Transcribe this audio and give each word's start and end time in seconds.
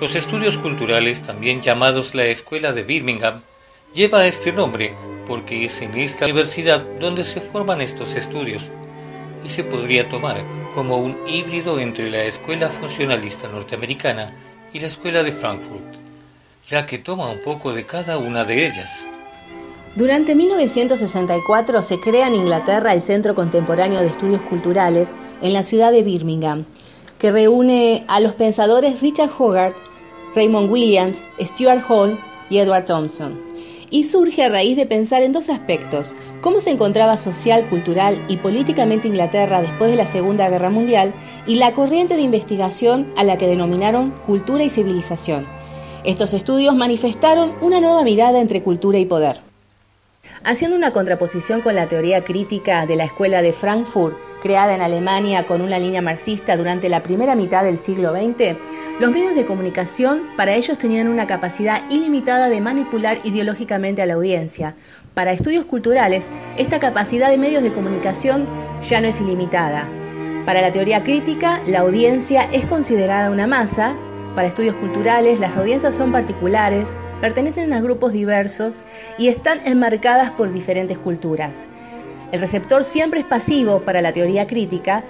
Los 0.00 0.14
estudios 0.14 0.56
culturales, 0.56 1.22
también 1.22 1.60
llamados 1.60 2.14
la 2.14 2.24
Escuela 2.24 2.72
de 2.72 2.84
Birmingham, 2.84 3.42
lleva 3.92 4.26
este 4.26 4.50
nombre 4.50 4.94
porque 5.26 5.66
es 5.66 5.82
en 5.82 5.94
esta 5.94 6.24
universidad 6.24 6.82
donde 6.98 7.22
se 7.22 7.42
forman 7.42 7.82
estos 7.82 8.14
estudios 8.14 8.62
y 9.44 9.50
se 9.50 9.62
podría 9.62 10.08
tomar 10.08 10.42
como 10.74 10.96
un 10.96 11.18
híbrido 11.28 11.78
entre 11.78 12.08
la 12.08 12.22
Escuela 12.22 12.70
Funcionalista 12.70 13.46
Norteamericana 13.48 14.34
y 14.72 14.80
la 14.80 14.86
Escuela 14.86 15.22
de 15.22 15.32
Frankfurt, 15.32 15.94
ya 16.66 16.86
que 16.86 16.96
toma 16.96 17.28
un 17.28 17.42
poco 17.42 17.74
de 17.74 17.84
cada 17.84 18.16
una 18.16 18.44
de 18.44 18.68
ellas. 18.68 19.06
Durante 19.96 20.34
1964 20.34 21.82
se 21.82 22.00
crea 22.00 22.28
en 22.28 22.36
Inglaterra 22.36 22.94
el 22.94 23.02
Centro 23.02 23.34
Contemporáneo 23.34 24.00
de 24.00 24.06
Estudios 24.06 24.40
Culturales 24.40 25.12
en 25.42 25.52
la 25.52 25.62
ciudad 25.62 25.92
de 25.92 26.02
Birmingham, 26.02 26.64
que 27.18 27.30
reúne 27.30 28.06
a 28.08 28.18
los 28.20 28.32
pensadores 28.32 29.02
Richard 29.02 29.30
Hogarth, 29.38 29.89
Raymond 30.34 30.70
Williams, 30.70 31.24
Stuart 31.40 31.82
Hall 31.88 32.18
y 32.48 32.58
Edward 32.58 32.84
Thompson 32.84 33.50
y 33.90 34.04
surge 34.04 34.44
a 34.44 34.48
raíz 34.48 34.76
de 34.76 34.86
pensar 34.86 35.22
en 35.22 35.32
dos 35.32 35.48
aspectos, 35.48 36.14
cómo 36.40 36.60
se 36.60 36.70
encontraba 36.70 37.16
social, 37.16 37.68
cultural 37.68 38.24
y 38.28 38.36
políticamente 38.36 39.08
Inglaterra 39.08 39.60
después 39.60 39.90
de 39.90 39.96
la 39.96 40.06
Segunda 40.06 40.48
Guerra 40.48 40.70
Mundial 40.70 41.12
y 41.46 41.56
la 41.56 41.72
corriente 41.72 42.16
de 42.16 42.22
investigación 42.22 43.12
a 43.16 43.24
la 43.24 43.36
que 43.36 43.48
denominaron 43.48 44.12
cultura 44.26 44.64
y 44.64 44.70
civilización. 44.70 45.46
Estos 46.04 46.32
estudios 46.32 46.74
manifestaron 46.74 47.52
una 47.60 47.80
nueva 47.80 48.04
mirada 48.04 48.40
entre 48.40 48.62
cultura 48.62 48.98
y 48.98 49.04
poder. 49.04 49.49
Haciendo 50.42 50.74
una 50.74 50.92
contraposición 50.92 51.60
con 51.60 51.74
la 51.74 51.86
teoría 51.86 52.22
crítica 52.22 52.86
de 52.86 52.96
la 52.96 53.04
Escuela 53.04 53.42
de 53.42 53.52
Frankfurt, 53.52 54.16
creada 54.42 54.74
en 54.74 54.80
Alemania 54.80 55.46
con 55.46 55.60
una 55.60 55.78
línea 55.78 56.00
marxista 56.00 56.56
durante 56.56 56.88
la 56.88 57.02
primera 57.02 57.34
mitad 57.34 57.62
del 57.62 57.76
siglo 57.76 58.12
XX, 58.12 58.56
los 59.00 59.10
medios 59.10 59.34
de 59.34 59.44
comunicación 59.44 60.22
para 60.38 60.54
ellos 60.54 60.78
tenían 60.78 61.08
una 61.08 61.26
capacidad 61.26 61.82
ilimitada 61.90 62.48
de 62.48 62.62
manipular 62.62 63.18
ideológicamente 63.22 64.00
a 64.00 64.06
la 64.06 64.14
audiencia. 64.14 64.76
Para 65.12 65.32
estudios 65.32 65.66
culturales, 65.66 66.28
esta 66.56 66.80
capacidad 66.80 67.28
de 67.28 67.36
medios 67.36 67.62
de 67.62 67.74
comunicación 67.74 68.46
ya 68.80 69.02
no 69.02 69.08
es 69.08 69.20
ilimitada. 69.20 69.90
Para 70.46 70.62
la 70.62 70.72
teoría 70.72 71.02
crítica, 71.02 71.60
la 71.66 71.80
audiencia 71.80 72.48
es 72.50 72.64
considerada 72.64 73.30
una 73.30 73.46
masa. 73.46 73.94
Para 74.34 74.48
estudios 74.48 74.76
culturales, 74.76 75.38
las 75.38 75.58
audiencias 75.58 75.94
son 75.94 76.12
particulares, 76.12 76.96
pertenecen 77.20 77.72
a 77.72 77.80
grupos 77.80 78.12
diversos 78.12 78.82
y 79.18 79.28
están 79.28 79.60
enmarcadas 79.66 80.30
por 80.30 80.52
diferentes 80.52 80.98
culturas. 80.98 81.66
El 82.32 82.40
receptor 82.40 82.84
siempre 82.84 83.20
es 83.20 83.26
pasivo 83.26 83.80
para 83.80 84.00
la 84.00 84.12
teoría 84.12 84.46
crítica, 84.46 85.02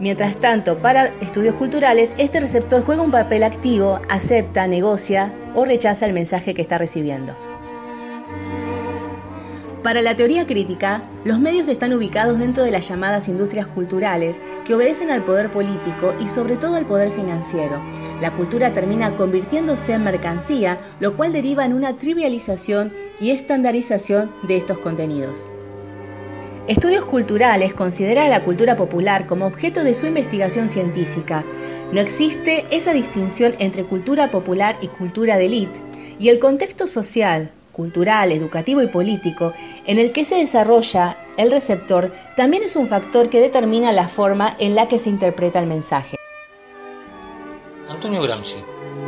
mientras 0.00 0.36
tanto 0.36 0.78
para 0.78 1.06
estudios 1.20 1.54
culturales 1.54 2.12
este 2.18 2.40
receptor 2.40 2.84
juega 2.84 3.02
un 3.02 3.12
papel 3.12 3.44
activo, 3.44 4.00
acepta, 4.08 4.66
negocia 4.66 5.32
o 5.54 5.64
rechaza 5.64 6.06
el 6.06 6.12
mensaje 6.12 6.54
que 6.54 6.62
está 6.62 6.78
recibiendo. 6.78 7.36
Para 9.86 10.02
la 10.02 10.16
teoría 10.16 10.46
crítica, 10.46 11.00
los 11.22 11.38
medios 11.38 11.68
están 11.68 11.92
ubicados 11.92 12.40
dentro 12.40 12.64
de 12.64 12.72
las 12.72 12.88
llamadas 12.88 13.28
industrias 13.28 13.68
culturales 13.68 14.40
que 14.64 14.74
obedecen 14.74 15.12
al 15.12 15.22
poder 15.22 15.52
político 15.52 16.12
y 16.18 16.26
sobre 16.26 16.56
todo 16.56 16.74
al 16.74 16.86
poder 16.86 17.12
financiero. 17.12 17.80
La 18.20 18.32
cultura 18.32 18.72
termina 18.72 19.14
convirtiéndose 19.14 19.92
en 19.92 20.04
mercancía, 20.04 20.78
lo 21.00 21.16
cual 21.16 21.32
deriva 21.32 21.64
en 21.64 21.74
una 21.74 21.96
trivialización 21.96 22.92
y 23.20 23.30
estandarización 23.30 24.32
de 24.42 24.56
estos 24.56 24.78
contenidos. 24.78 25.50
Estudios 26.66 27.04
Culturales 27.04 27.74
considera 27.74 28.24
a 28.24 28.28
la 28.28 28.42
cultura 28.42 28.76
popular 28.76 29.26
como 29.26 29.46
objeto 29.46 29.84
de 29.84 29.94
su 29.94 30.06
investigación 30.06 30.68
científica. 30.68 31.44
No 31.92 32.00
existe 32.00 32.66
esa 32.70 32.92
distinción 32.92 33.54
entre 33.58 33.84
cultura 33.84 34.30
popular 34.30 34.76
y 34.80 34.88
cultura 34.88 35.36
de 35.36 35.46
élite, 35.46 35.80
y 36.18 36.30
el 36.30 36.38
contexto 36.38 36.88
social, 36.88 37.52
cultural, 37.72 38.32
educativo 38.32 38.82
y 38.82 38.86
político 38.86 39.52
en 39.86 39.98
el 39.98 40.10
que 40.10 40.24
se 40.24 40.36
desarrolla 40.36 41.18
el 41.36 41.50
receptor 41.50 42.12
también 42.34 42.62
es 42.62 42.76
un 42.76 42.88
factor 42.88 43.28
que 43.28 43.40
determina 43.40 43.92
la 43.92 44.08
forma 44.08 44.56
en 44.58 44.74
la 44.74 44.88
que 44.88 44.98
se 44.98 45.10
interpreta 45.10 45.58
el 45.58 45.66
mensaje. 45.66 46.16
Antonio 48.06 48.22
Gramsci 48.22 48.58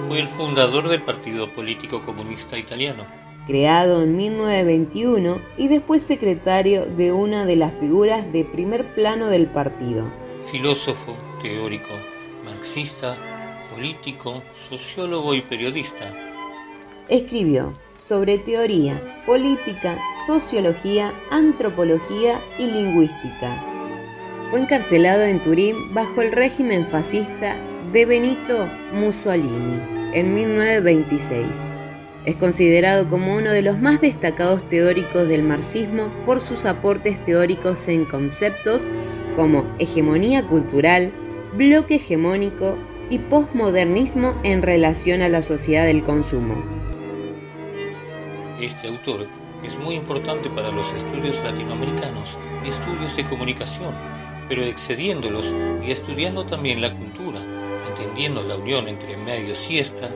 fue 0.09 0.19
el 0.19 0.27
fundador 0.27 0.89
del 0.89 1.01
Partido 1.01 1.49
Político 1.53 2.01
Comunista 2.01 2.59
Italiano. 2.59 3.05
Creado 3.47 4.03
en 4.03 4.17
1921 4.17 5.41
y 5.57 5.69
después 5.69 6.03
secretario 6.03 6.85
de 6.85 7.13
una 7.13 7.47
de 7.47 7.55
las 7.55 7.73
figuras 7.75 8.33
de 8.33 8.43
primer 8.43 8.93
plano 8.97 9.29
del 9.29 9.47
partido. 9.47 10.11
Filósofo, 10.51 11.17
teórico, 11.41 11.91
marxista, 12.45 13.17
político, 13.73 14.43
sociólogo 14.53 15.33
y 15.33 15.43
periodista. 15.43 16.13
Escribió 17.09 17.75
sobre 17.95 18.39
teoría, 18.39 19.23
política, 19.27 19.97
sociología, 20.27 21.15
antropología 21.31 22.37
y 22.59 22.65
lingüística. 22.65 23.63
Fue 24.51 24.59
encarcelado 24.59 25.23
en 25.23 25.39
Turín 25.39 25.95
bajo 25.95 26.21
el 26.21 26.33
régimen 26.33 26.85
fascista 26.85 27.57
de 27.93 28.05
Benito 28.05 28.69
Mussolini 28.93 29.81
en 30.13 30.35
1926. 30.35 31.73
Es 32.27 32.37
considerado 32.37 33.09
como 33.09 33.35
uno 33.35 33.51
de 33.51 33.63
los 33.63 33.79
más 33.79 34.01
destacados 34.01 34.69
teóricos 34.69 35.27
del 35.29 35.43
marxismo 35.43 36.09
por 36.27 36.41
sus 36.41 36.67
aportes 36.67 37.23
teóricos 37.25 37.89
en 37.89 38.05
conceptos 38.05 38.83
como 39.35 39.67
hegemonía 39.79 40.47
cultural, 40.47 41.13
bloque 41.57 41.95
hegemónico 41.95 42.77
y 43.09 43.21
posmodernismo 43.21 44.39
en 44.43 44.61
relación 44.61 45.23
a 45.23 45.29
la 45.29 45.41
sociedad 45.41 45.87
del 45.87 46.03
consumo. 46.03 46.63
Este 48.61 48.89
autor 48.89 49.27
es 49.65 49.79
muy 49.79 49.95
importante 49.95 50.51
para 50.51 50.71
los 50.71 50.93
estudios 50.93 51.43
latinoamericanos 51.43 52.37
y 52.67 52.69
estudios 52.69 53.17
de 53.17 53.25
comunicación, 53.25 53.95
pero 54.49 54.63
excediéndolos 54.63 55.55
y 55.83 55.91
estudiando 55.91 56.45
también 56.45 56.81
la 56.81 56.93
cultura, 56.93 57.41
entendiendo 57.99 58.43
la 58.43 58.57
unión 58.57 58.87
entre 58.89 59.17
medios 59.17 59.69
y 59.71 59.79
esta, 59.79 60.09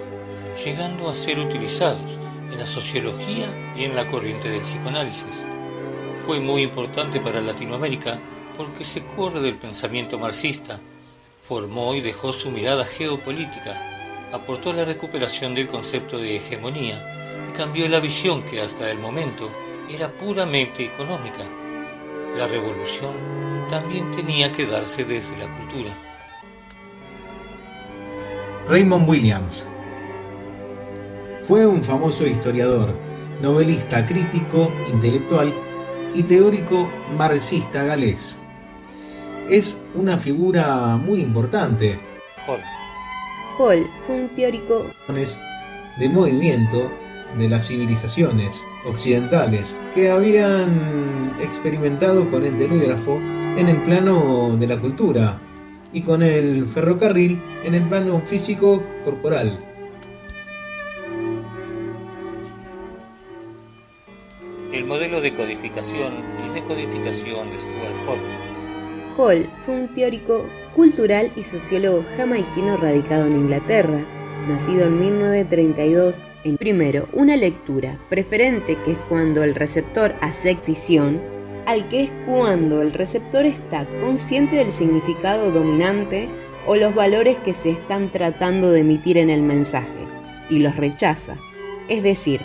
llegando 0.64 1.08
a 1.08 1.14
ser 1.14 1.38
utilizados 1.38 2.18
en 2.50 2.58
la 2.58 2.66
sociología 2.66 3.46
y 3.76 3.84
en 3.84 3.96
la 3.96 4.06
corriente 4.06 4.50
del 4.50 4.60
psicoanálisis. 4.60 5.42
Fue 6.24 6.38
muy 6.38 6.62
importante 6.62 7.20
para 7.20 7.40
Latinoamérica 7.40 8.18
porque 8.56 8.84
se 8.84 9.04
corre 9.04 9.40
del 9.40 9.56
pensamiento 9.56 10.18
marxista, 10.18 10.78
formó 11.42 11.94
y 11.94 12.00
dejó 12.00 12.32
su 12.32 12.50
mirada 12.50 12.84
geopolítica, 12.84 14.30
aportó 14.32 14.72
la 14.72 14.84
recuperación 14.84 15.54
del 15.54 15.66
concepto 15.66 16.18
de 16.18 16.36
hegemonía 16.36 17.12
cambió 17.52 17.88
la 17.88 18.00
visión 18.00 18.42
que 18.42 18.60
hasta 18.60 18.90
el 18.90 18.98
momento 18.98 19.50
era 19.88 20.08
puramente 20.08 20.84
económica. 20.84 21.44
La 22.36 22.46
revolución 22.46 23.12
también 23.68 24.10
tenía 24.10 24.50
que 24.50 24.66
darse 24.66 25.04
desde 25.04 25.36
la 25.36 25.54
cultura. 25.54 25.92
Raymond 28.68 29.08
Williams 29.08 29.66
fue 31.48 31.66
un 31.66 31.82
famoso 31.82 32.24
historiador, 32.24 32.94
novelista 33.42 34.06
crítico, 34.06 34.72
intelectual 34.92 35.52
y 36.14 36.22
teórico 36.22 36.88
marxista 37.18 37.82
galés. 37.82 38.38
Es 39.50 39.82
una 39.94 40.16
figura 40.16 40.96
muy 40.96 41.20
importante. 41.20 41.98
Hall. 42.46 42.60
Hall 43.58 43.90
fue 44.06 44.22
un 44.22 44.28
teórico 44.28 44.86
de 45.98 46.08
movimiento 46.08 46.88
de 47.36 47.48
las 47.48 47.66
civilizaciones 47.66 48.60
occidentales 48.86 49.80
que 49.96 50.10
habían 50.10 51.32
experimentado 51.42 52.30
con 52.30 52.44
el 52.44 52.56
telégrafo 52.56 53.16
en 53.56 53.68
el 53.68 53.82
plano 53.82 54.56
de 54.56 54.66
la 54.68 54.78
cultura 54.78 55.40
y 55.92 56.02
con 56.02 56.22
el 56.22 56.66
ferrocarril 56.66 57.40
en 57.64 57.74
el 57.74 57.88
plano 57.88 58.20
físico 58.20 58.82
corporal. 59.04 59.58
El 64.72 64.86
modelo 64.86 65.20
de 65.20 65.34
codificación 65.34 66.14
y 66.46 66.54
decodificación 66.54 67.50
de 67.50 67.60
Stuart 67.60 68.08
Hall. 68.08 68.18
Hall 69.18 69.50
fue 69.58 69.74
un 69.74 69.88
teórico 69.88 70.46
cultural 70.74 71.30
y 71.36 71.42
sociólogo 71.42 72.04
jamaiquino 72.16 72.78
radicado 72.78 73.26
en 73.26 73.36
Inglaterra 73.36 74.02
nacido 74.48 74.86
en 74.86 74.98
1932, 74.98 76.22
en 76.44 76.56
primero 76.56 77.08
una 77.12 77.36
lectura 77.36 77.98
preferente 78.08 78.76
que 78.84 78.92
es 78.92 78.98
cuando 79.08 79.42
el 79.44 79.54
receptor 79.54 80.14
hace 80.20 80.50
excisión, 80.50 81.20
al 81.66 81.88
que 81.88 82.04
es 82.04 82.12
cuando 82.26 82.82
el 82.82 82.92
receptor 82.92 83.44
está 83.44 83.86
consciente 84.00 84.56
del 84.56 84.70
significado 84.70 85.50
dominante 85.50 86.28
o 86.66 86.76
los 86.76 86.94
valores 86.94 87.38
que 87.38 87.54
se 87.54 87.70
están 87.70 88.08
tratando 88.08 88.70
de 88.70 88.80
emitir 88.80 89.18
en 89.18 89.30
el 89.30 89.42
mensaje 89.42 90.06
y 90.48 90.58
los 90.58 90.76
rechaza, 90.76 91.38
es 91.88 92.02
decir, 92.02 92.40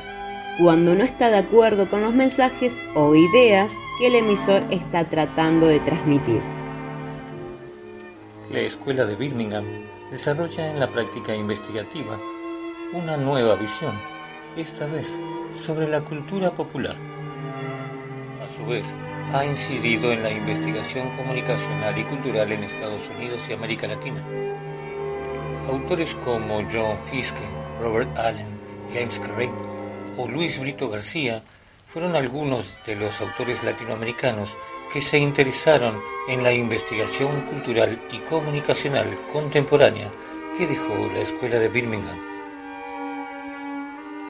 cuando 0.59 0.95
no 0.95 1.03
está 1.03 1.29
de 1.29 1.37
acuerdo 1.37 1.89
con 1.89 2.01
los 2.01 2.13
mensajes 2.13 2.81
o 2.95 3.15
ideas 3.15 3.75
que 3.99 4.07
el 4.07 4.15
emisor 4.15 4.63
está 4.71 5.07
tratando 5.09 5.67
de 5.67 5.79
transmitir. 5.79 6.41
La 8.51 8.59
Escuela 8.61 9.05
de 9.05 9.15
Birmingham 9.15 9.65
desarrolla 10.09 10.71
en 10.71 10.79
la 10.79 10.87
práctica 10.87 11.35
investigativa 11.35 12.17
una 12.93 13.17
nueva 13.17 13.55
visión, 13.55 13.93
esta 14.55 14.87
vez 14.87 15.19
sobre 15.53 15.87
la 15.87 16.01
cultura 16.01 16.51
popular. 16.51 16.95
Su 18.57 18.65
vez, 18.65 18.97
ha 19.33 19.45
incidido 19.45 20.11
en 20.11 20.23
la 20.23 20.31
investigación 20.31 21.11
comunicacional 21.11 21.95
y 21.95 22.03
cultural 22.05 22.51
en 22.51 22.63
Estados 22.63 23.03
Unidos 23.15 23.43
y 23.47 23.53
América 23.53 23.85
Latina. 23.85 24.23
Autores 25.69 26.15
como 26.25 26.63
John 26.63 26.97
Fiske, 27.03 27.45
Robert 27.79 28.17
Allen, 28.17 28.47
James 28.91 29.19
Carey 29.19 29.51
o 30.17 30.27
Luis 30.27 30.59
Brito 30.59 30.89
García 30.89 31.43
fueron 31.85 32.15
algunos 32.15 32.79
de 32.87 32.95
los 32.95 33.21
autores 33.21 33.63
latinoamericanos 33.63 34.57
que 34.91 35.01
se 35.03 35.19
interesaron 35.19 35.99
en 36.27 36.41
la 36.41 36.51
investigación 36.51 37.41
cultural 37.41 38.01
y 38.11 38.17
comunicacional 38.21 39.07
contemporánea 39.31 40.09
que 40.57 40.65
dejó 40.65 40.95
la 41.13 41.19
Escuela 41.19 41.59
de 41.59 41.69
Birmingham 41.69 42.36